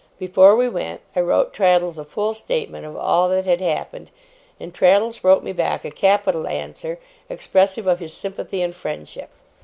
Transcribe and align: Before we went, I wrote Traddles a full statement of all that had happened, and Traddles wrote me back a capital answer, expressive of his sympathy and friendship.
Before 0.17 0.55
we 0.55 0.67
went, 0.67 1.01
I 1.15 1.19
wrote 1.21 1.53
Traddles 1.53 1.99
a 1.99 2.03
full 2.03 2.33
statement 2.33 2.87
of 2.87 2.97
all 2.97 3.29
that 3.29 3.45
had 3.45 3.61
happened, 3.61 4.09
and 4.59 4.73
Traddles 4.73 5.23
wrote 5.23 5.43
me 5.43 5.51
back 5.51 5.85
a 5.85 5.91
capital 5.91 6.47
answer, 6.47 6.97
expressive 7.29 7.85
of 7.85 7.99
his 7.99 8.11
sympathy 8.11 8.63
and 8.63 8.75
friendship. 8.75 9.29